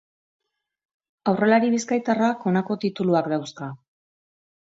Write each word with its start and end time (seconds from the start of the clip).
Aurrelari 1.31 1.69
bizkaitarrak 1.75 2.47
honako 2.51 2.79
tituluak 2.85 3.31
dauzka. 3.35 3.67